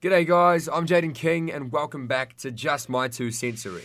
[0.00, 0.68] G'day, guys.
[0.68, 3.82] I'm Jayden King, and welcome back to Just My Two Sensory.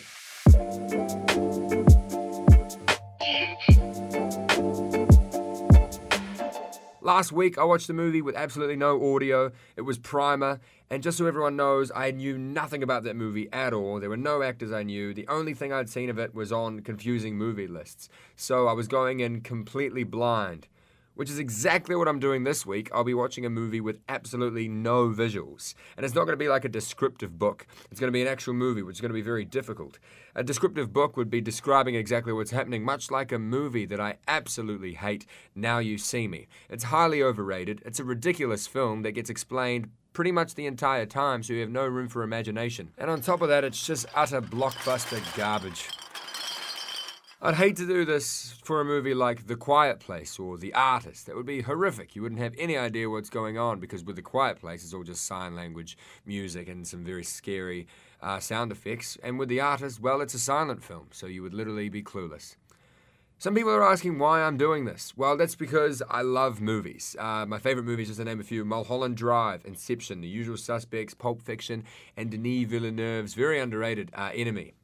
[7.02, 9.52] Last week, I watched a movie with absolutely no audio.
[9.76, 10.60] It was Primer,
[10.91, 14.00] and just so everyone knows, I knew nothing about that movie at all.
[14.00, 15.16] There were no actors I knew.
[15.16, 18.07] The only thing I'd seen of it was on confusing movie lists.
[18.36, 20.68] So I was going in completely blind
[21.16, 22.89] which is exactly what I'm doing this week.
[22.93, 25.73] I'll be watching a movie with absolutely no visuals.
[25.95, 28.27] And it's not going to be like a descriptive book, it's going to be an
[28.27, 29.99] actual movie, which is going to be very difficult.
[30.35, 34.18] A descriptive book would be describing exactly what's happening, much like a movie that I
[34.27, 36.48] absolutely hate, Now You See Me.
[36.70, 41.43] It's highly overrated, it's a ridiculous film that gets explained pretty much the entire time,
[41.43, 42.91] so you have no room for imagination.
[42.98, 45.90] And on top of that, it's just utter blockbuster garbage.
[47.45, 51.25] I'd hate to do this for a movie like The Quiet Place or The Artist.
[51.25, 52.15] That would be horrific.
[52.15, 55.03] You wouldn't have any idea what's going on because with The Quiet Place, it's all
[55.03, 57.85] just sign language, music, and some very scary
[58.21, 59.17] uh, sound effects.
[59.21, 62.55] And with The Artist, well, it's a silent film, so you would literally be clueless.
[63.40, 65.12] Some people are asking why I'm doing this.
[65.18, 67.14] Well, that's because I love movies.
[67.20, 71.14] Uh, my favorite movies, just to name a few Mulholland Drive, Inception, The Usual Suspects,
[71.14, 71.84] Pulp Fiction,
[72.16, 74.75] and Denis Villeneuve's very underrated uh, Enemy.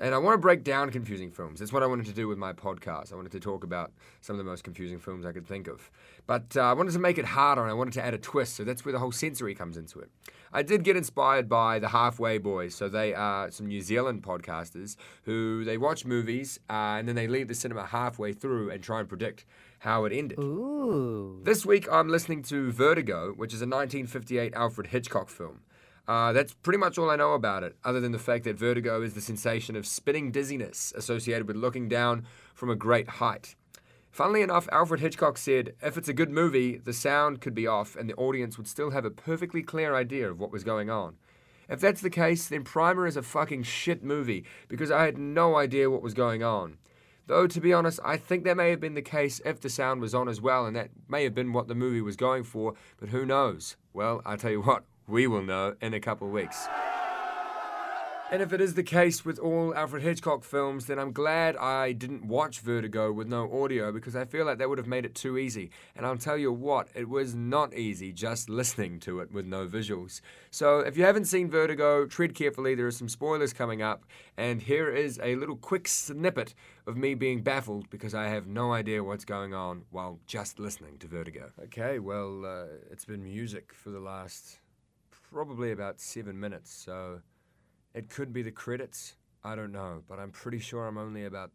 [0.00, 1.58] And I want to break down confusing films.
[1.58, 3.12] That's what I wanted to do with my podcast.
[3.12, 5.90] I wanted to talk about some of the most confusing films I could think of.
[6.26, 8.54] But uh, I wanted to make it harder and I wanted to add a twist.
[8.54, 10.10] So that's where the whole sensory comes into it.
[10.52, 12.74] I did get inspired by the Halfway Boys.
[12.74, 17.26] So they are some New Zealand podcasters who they watch movies uh, and then they
[17.26, 19.44] leave the cinema halfway through and try and predict
[19.80, 20.38] how it ended.
[20.38, 21.40] Ooh.
[21.44, 25.60] This week I'm listening to Vertigo, which is a 1958 Alfred Hitchcock film.
[26.08, 29.02] Uh, that's pretty much all I know about it, other than the fact that vertigo
[29.02, 33.54] is the sensation of spinning dizziness associated with looking down from a great height.
[34.10, 37.94] Funnily enough, Alfred Hitchcock said if it's a good movie, the sound could be off
[37.94, 41.16] and the audience would still have a perfectly clear idea of what was going on.
[41.68, 45.56] If that's the case, then Primer is a fucking shit movie because I had no
[45.56, 46.78] idea what was going on.
[47.26, 50.00] Though, to be honest, I think that may have been the case if the sound
[50.00, 52.72] was on as well, and that may have been what the movie was going for,
[52.98, 53.76] but who knows?
[53.92, 56.68] Well, I tell you what, we will know in a couple of weeks.
[58.30, 61.92] And if it is the case with all Alfred Hitchcock films, then I'm glad I
[61.92, 65.14] didn't watch Vertigo with no audio because I feel like that would have made it
[65.14, 65.70] too easy.
[65.96, 69.66] And I'll tell you what, it was not easy just listening to it with no
[69.66, 70.20] visuals.
[70.50, 72.74] So if you haven't seen Vertigo, tread carefully.
[72.74, 74.04] There are some spoilers coming up.
[74.36, 76.54] And here is a little quick snippet
[76.86, 80.98] of me being baffled because I have no idea what's going on while just listening
[80.98, 81.50] to Vertigo.
[81.64, 84.58] Okay, well, uh, it's been music for the last
[85.30, 87.20] probably about seven minutes, so
[87.94, 89.14] it could be the credits.
[89.44, 91.50] I don't know, but I'm pretty sure I'm only about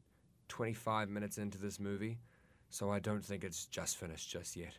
[0.47, 2.19] 25 minutes into this movie,
[2.69, 4.77] so I don't think it's just finished just yet.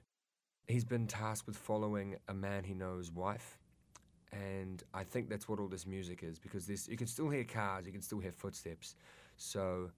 [0.66, 3.58] He's been tasked with following a man he knows wife,
[4.32, 7.44] and I think that's what all this music is because this you can still hear
[7.44, 8.96] cars, you can still hear footsteps,
[9.36, 9.90] so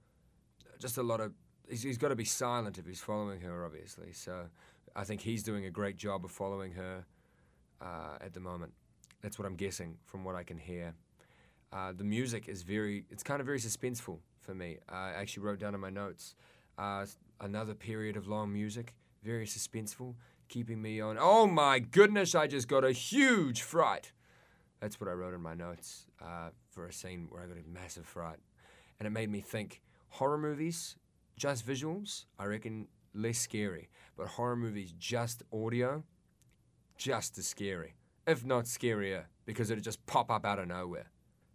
[0.78, 1.32] just a lot of
[1.68, 4.12] he's, he's got to be silent if he's following her, obviously.
[4.12, 4.46] So
[4.94, 7.04] I think he's doing a great job of following her
[7.80, 8.72] uh, at the moment.
[9.22, 10.94] That's what I'm guessing from what I can hear.
[11.72, 14.78] Uh, the music is very, it's kind of very suspenseful for me.
[14.88, 16.34] I actually wrote down in my notes
[16.78, 17.06] uh,
[17.40, 20.14] another period of long music, very suspenseful,
[20.48, 21.16] keeping me on.
[21.18, 24.12] Oh my goodness, I just got a huge fright.
[24.80, 27.68] That's what I wrote in my notes uh, for a scene where I got a
[27.68, 28.38] massive fright.
[29.00, 30.96] And it made me think horror movies,
[31.36, 33.88] just visuals, I reckon less scary.
[34.16, 36.04] But horror movies, just audio,
[36.96, 37.94] just as scary
[38.26, 41.10] if not scarier, because it'll just pop up out of nowhere.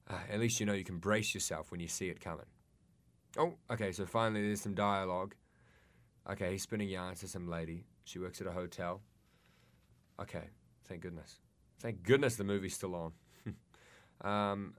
[0.09, 2.45] Uh, at least you know you can brace yourself when you see it coming.
[3.37, 5.35] Oh, okay, so finally there's some dialogue.
[6.29, 7.85] Okay, he's spinning yarns to some lady.
[8.03, 9.01] She works at a hotel.
[10.19, 10.49] Okay,
[10.87, 11.39] thank goodness.
[11.79, 13.13] Thank goodness the movie's still on.
[14.29, 14.73] um,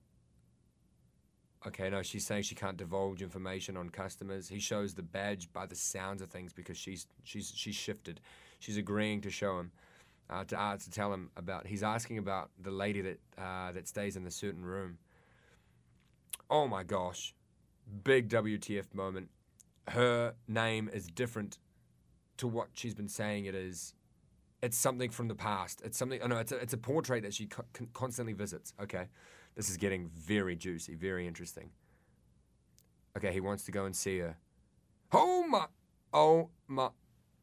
[1.66, 4.48] okay, no, she's saying she can't divulge information on customers.
[4.48, 8.20] He shows the badge by the sounds of things because she's she's she's shifted.
[8.58, 9.72] She's agreeing to show him
[10.30, 11.66] uh, to uh, to tell him about.
[11.66, 14.98] He's asking about the lady that uh, that stays in the certain room.
[16.50, 17.34] Oh my gosh,
[18.04, 19.28] big WTF moment.
[19.88, 21.58] Her name is different
[22.36, 23.94] to what she's been saying it is.
[24.62, 25.82] It's something from the past.
[25.84, 26.20] It's something.
[26.22, 28.74] Oh no, it's a, it's a portrait that she co- constantly visits.
[28.80, 29.08] Okay,
[29.56, 31.70] this is getting very juicy, very interesting.
[33.16, 34.36] Okay, he wants to go and see her.
[35.12, 35.66] Oh my,
[36.14, 36.88] oh my,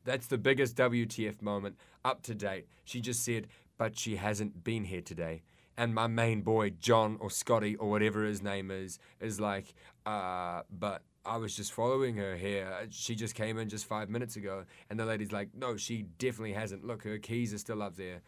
[0.05, 2.67] that's the biggest WTF moment up to date.
[2.85, 3.47] She just said,
[3.77, 5.43] but she hasn't been here today.
[5.77, 9.73] And my main boy, John or Scottie or whatever his name is, is like,
[10.05, 12.87] uh, but I was just following her here.
[12.89, 14.65] She just came in just five minutes ago.
[14.89, 16.83] And the lady's like, no, she definitely hasn't.
[16.85, 18.21] Look, her keys are still up there.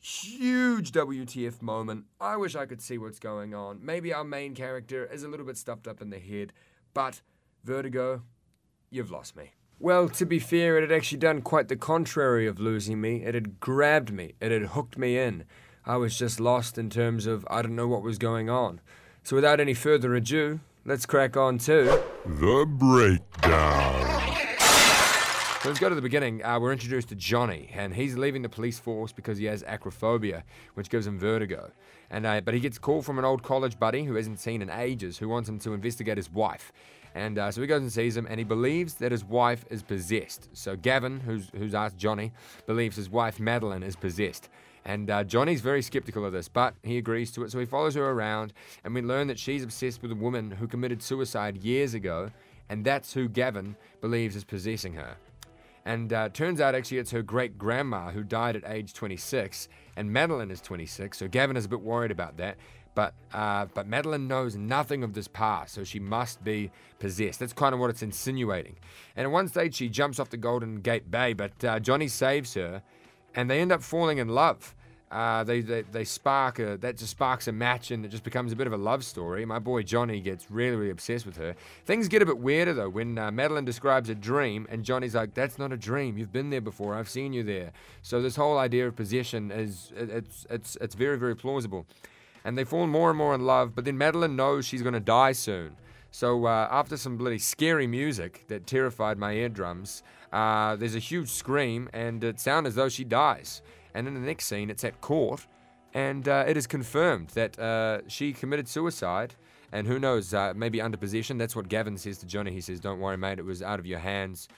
[0.00, 2.06] huge WTF moment.
[2.20, 3.84] I wish I could see what's going on.
[3.84, 6.52] Maybe our main character is a little bit stuffed up in the head,
[6.92, 7.22] but
[7.64, 8.22] Vertigo,
[8.90, 9.52] you've lost me.
[9.78, 13.24] Well, to be fair, it had actually done quite the contrary of losing me.
[13.24, 15.44] It had grabbed me, it had hooked me in.
[15.84, 18.80] I was just lost in terms of I don't know what was going on.
[19.24, 24.12] So, without any further ado, let's crack on to The Breakdown.
[25.62, 26.44] So let's go to the beginning.
[26.44, 30.42] Uh, we're introduced to Johnny, and he's leaving the police force because he has acrophobia,
[30.74, 31.70] which gives him vertigo.
[32.10, 34.60] And uh, but he gets a call from an old college buddy who hasn't seen
[34.60, 36.72] in ages, who wants him to investigate his wife.
[37.14, 39.82] And uh, so he goes and sees him, and he believes that his wife is
[39.82, 40.48] possessed.
[40.52, 42.32] So Gavin, who's who's asked Johnny,
[42.66, 44.48] believes his wife Madeline is possessed.
[44.84, 47.52] And uh, Johnny's very skeptical of this, but he agrees to it.
[47.52, 50.66] So he follows her around, and we learn that she's obsessed with a woman who
[50.66, 52.30] committed suicide years ago,
[52.68, 55.16] and that's who Gavin believes is possessing her.
[55.84, 60.12] And uh, turns out actually it's her great grandma who died at age 26, and
[60.12, 62.56] Madeline is 26, so Gavin is a bit worried about that.
[62.94, 67.40] But uh, but Madeline knows nothing of this past, so she must be possessed.
[67.40, 68.76] That's kind of what it's insinuating.
[69.16, 72.52] And at one stage, she jumps off the Golden Gate Bay, but uh, Johnny saves
[72.54, 72.82] her,
[73.34, 74.74] and they end up falling in love.
[75.12, 78.50] Uh, they, they, they spark a, that just sparks a match and it just becomes
[78.50, 79.44] a bit of a love story.
[79.44, 81.54] My boy Johnny gets really, really obsessed with her.
[81.84, 85.34] Things get a bit weirder though when uh, Madeline describes a dream and Johnny's like,
[85.34, 86.16] "That's not a dream.
[86.16, 86.94] You've been there before.
[86.94, 91.18] I've seen you there." So this whole idea of possession is it's it's it's very,
[91.18, 91.84] very plausible.
[92.44, 93.74] And they fall more and more in love.
[93.74, 95.76] But then Madeline knows she's going to die soon.
[96.10, 100.02] So uh, after some bloody scary music that terrified my eardrums,
[100.32, 103.62] uh, there's a huge scream and it sounds as though she dies.
[103.94, 105.46] And in the next scene, it's at court,
[105.94, 109.34] and uh, it is confirmed that uh, she committed suicide.
[109.74, 111.38] And who knows, uh, maybe under possession.
[111.38, 112.52] That's what Gavin says to Johnny.
[112.52, 114.48] He says, Don't worry, mate, it was out of your hands.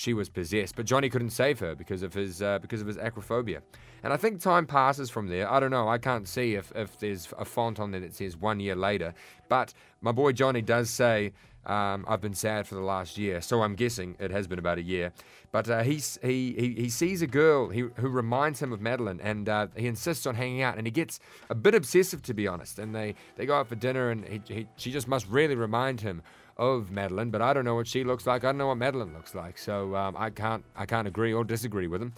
[0.00, 0.76] She was possessed.
[0.76, 3.60] But Johnny couldn't save her because of his, uh, because of his acrophobia.
[4.02, 5.46] And I think time passes from there.
[5.52, 5.90] I don't know.
[5.90, 9.12] I can't see if, if there's a font on there that says one year later.
[9.50, 11.34] But my boy Johnny does say,
[11.66, 14.78] um, I've been sad for the last year, so I'm guessing it has been about
[14.78, 15.12] a year.
[15.52, 19.50] But uh, he, he, he, sees a girl he, who reminds him of Madeline, and
[19.50, 21.20] uh, he insists on hanging out, and he gets
[21.50, 22.78] a bit obsessive, to be honest.
[22.78, 26.00] And they, they go out for dinner, and he, he, she just must really remind
[26.00, 26.22] him
[26.60, 28.44] of Madeline, but I don't know what she looks like.
[28.44, 31.42] I don't know what Madeline looks like, so um, I can't I can't agree or
[31.42, 32.12] disagree with him.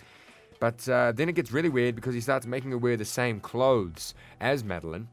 [0.60, 3.40] But uh, then it gets really weird because he starts making her wear the same
[3.40, 5.08] clothes as Madeline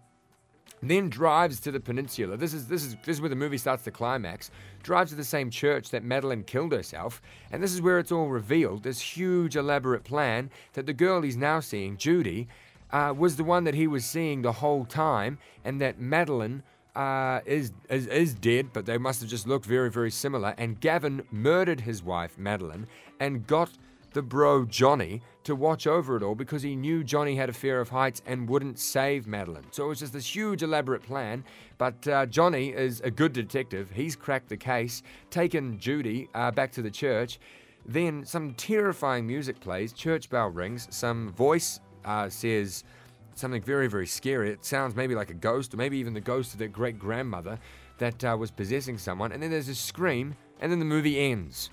[0.81, 2.37] then drives to the peninsula.
[2.37, 4.49] This is this is this is where the movie starts to climax.
[4.81, 7.21] Drives to the same church that Madeline killed herself,
[7.51, 8.83] and this is where it's all revealed.
[8.83, 12.47] This huge elaborate plan that the girl he's now seeing, Judy,
[12.91, 16.63] uh, was the one that he was seeing the whole time, and that Madeline.
[16.99, 20.53] Uh, is, is is dead, but they must have just looked very, very similar.
[20.57, 22.87] And Gavin murdered his wife, Madeline,
[23.21, 23.69] and got
[24.11, 27.79] the bro Johnny to watch over it all because he knew Johnny had a fear
[27.79, 29.63] of heights and wouldn't save Madeline.
[29.71, 31.45] So it was just this huge, elaborate plan.
[31.77, 33.89] But uh, Johnny is a good detective.
[33.93, 37.39] He's cracked the case, taken Judy uh, back to the church.
[37.85, 42.83] Then some terrifying music plays, church bell rings, some voice uh, says
[43.39, 44.51] something very, very scary.
[44.51, 47.59] It sounds maybe like a ghost, or maybe even the ghost of their great grandmother
[47.97, 49.31] that uh, was possessing someone.
[49.31, 51.69] And then there's a scream, and then the movie ends.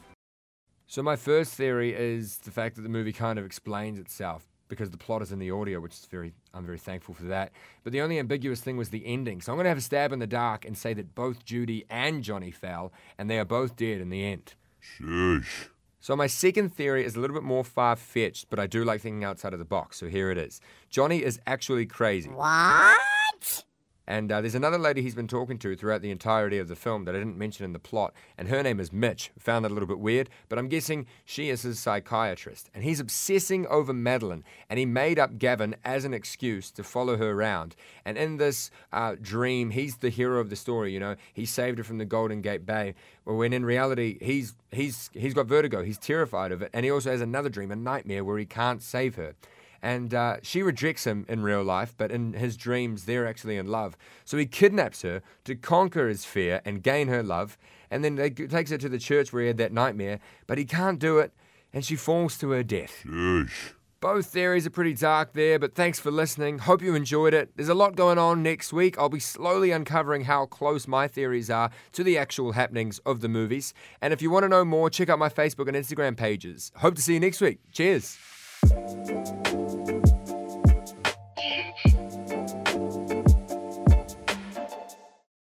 [0.86, 4.90] So my first theory is the fact that the movie kind of explains itself because
[4.90, 7.52] the plot is in the audio, which is very I'm very thankful for that.
[7.84, 9.40] But the only ambiguous thing was the ending.
[9.40, 12.22] So I'm gonna have a stab in the dark and say that both Judy and
[12.22, 14.54] Johnny fell, and they are both dead in the end.
[14.80, 15.70] Shush.
[16.00, 19.24] So my second theory is a little bit more far-fetched, but I do like thinking
[19.24, 19.98] outside of the box.
[19.98, 20.60] So here it is.
[20.88, 22.28] Johnny is actually crazy.
[22.28, 23.64] What?
[24.06, 27.04] And uh, there's another lady he's been talking to throughout the entirety of the film
[27.04, 29.32] that I didn't mention in the plot, and her name is Mitch.
[29.38, 32.70] Found that a little bit weird, but I'm guessing she is his psychiatrist.
[32.72, 37.16] And he's obsessing over Madeline, and he made up Gavin as an excuse to follow
[37.16, 37.74] her around.
[38.04, 40.92] And in this uh, dream, he's the hero of the story.
[40.92, 42.94] You know, he saved her from the Golden Gate Bay.
[43.24, 45.82] When in reality, he's he's he's got vertigo.
[45.82, 48.82] He's terrified of it, and he also has another dream, a nightmare where he can't
[48.82, 49.34] save her
[49.82, 53.66] and uh, she rejects him in real life, but in his dreams, they're actually in
[53.66, 53.96] love.
[54.24, 57.58] So he kidnaps her to conquer his fear and gain her love,
[57.90, 60.64] and then he takes her to the church where he had that nightmare, but he
[60.64, 61.32] can't do it,
[61.72, 63.04] and she falls to her death.
[63.04, 63.72] Shush.
[64.00, 66.58] Both theories are pretty dark there, but thanks for listening.
[66.58, 67.56] Hope you enjoyed it.
[67.56, 68.98] There's a lot going on next week.
[68.98, 73.28] I'll be slowly uncovering how close my theories are to the actual happenings of the
[73.28, 73.72] movies.
[74.02, 76.72] And if you want to know more, check out my Facebook and Instagram pages.
[76.76, 77.58] Hope to see you next week.
[77.72, 78.18] Cheers.